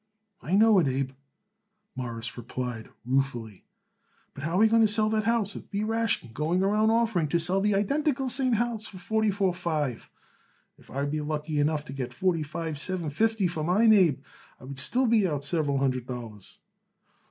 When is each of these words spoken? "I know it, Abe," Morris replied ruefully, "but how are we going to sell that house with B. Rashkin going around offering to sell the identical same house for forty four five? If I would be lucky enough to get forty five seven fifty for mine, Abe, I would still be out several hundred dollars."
"I 0.41 0.55
know 0.55 0.79
it, 0.79 0.87
Abe," 0.87 1.11
Morris 1.95 2.35
replied 2.35 2.89
ruefully, 3.05 3.65
"but 4.33 4.43
how 4.43 4.55
are 4.55 4.57
we 4.57 4.67
going 4.67 4.81
to 4.81 4.87
sell 4.87 5.09
that 5.11 5.25
house 5.25 5.53
with 5.53 5.69
B. 5.69 5.83
Rashkin 5.83 6.33
going 6.33 6.63
around 6.63 6.89
offering 6.89 7.27
to 7.27 7.39
sell 7.39 7.61
the 7.61 7.75
identical 7.75 8.27
same 8.27 8.53
house 8.53 8.87
for 8.87 8.97
forty 8.97 9.29
four 9.29 9.53
five? 9.53 10.09
If 10.79 10.89
I 10.89 11.01
would 11.01 11.11
be 11.11 11.21
lucky 11.21 11.59
enough 11.59 11.85
to 11.85 11.93
get 11.93 12.15
forty 12.15 12.41
five 12.41 12.79
seven 12.79 13.11
fifty 13.11 13.45
for 13.45 13.63
mine, 13.63 13.93
Abe, 13.93 14.19
I 14.59 14.63
would 14.63 14.79
still 14.79 15.05
be 15.05 15.27
out 15.27 15.43
several 15.43 15.77
hundred 15.77 16.07
dollars." 16.07 16.57